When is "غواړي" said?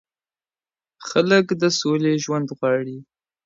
2.57-2.97